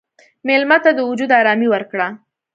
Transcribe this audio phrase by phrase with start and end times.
[0.47, 2.07] مېلمه ته د وجود ارامي ورکړه.